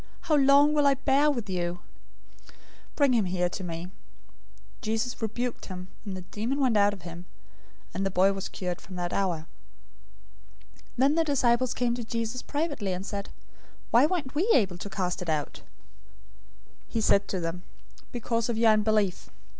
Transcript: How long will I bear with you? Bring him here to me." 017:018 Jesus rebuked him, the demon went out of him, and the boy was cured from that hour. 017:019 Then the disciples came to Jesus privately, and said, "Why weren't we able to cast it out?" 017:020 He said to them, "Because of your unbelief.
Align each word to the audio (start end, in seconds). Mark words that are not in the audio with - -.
How 0.21 0.33
long 0.35 0.73
will 0.73 0.87
I 0.87 0.95
bear 0.95 1.29
with 1.29 1.47
you? 1.47 1.77
Bring 2.95 3.13
him 3.13 3.25
here 3.25 3.49
to 3.49 3.63
me." 3.63 3.83
017:018 4.81 4.81
Jesus 4.81 5.21
rebuked 5.21 5.65
him, 5.67 5.89
the 6.07 6.21
demon 6.21 6.59
went 6.59 6.75
out 6.75 6.91
of 6.91 7.03
him, 7.03 7.25
and 7.93 8.03
the 8.03 8.09
boy 8.09 8.33
was 8.33 8.49
cured 8.49 8.81
from 8.81 8.95
that 8.95 9.13
hour. 9.13 9.45
017:019 10.97 10.97
Then 10.97 11.13
the 11.13 11.23
disciples 11.23 11.75
came 11.75 11.93
to 11.93 12.03
Jesus 12.03 12.41
privately, 12.41 12.93
and 12.93 13.05
said, 13.05 13.29
"Why 13.91 14.07
weren't 14.07 14.33
we 14.33 14.49
able 14.55 14.79
to 14.79 14.89
cast 14.89 15.21
it 15.21 15.29
out?" 15.29 15.61
017:020 16.87 16.87
He 16.87 17.01
said 17.01 17.27
to 17.27 17.39
them, 17.39 17.61
"Because 18.11 18.49
of 18.49 18.57
your 18.57 18.71
unbelief. 18.71 19.29